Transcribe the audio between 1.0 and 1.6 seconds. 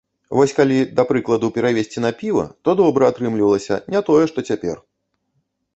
прыкладу,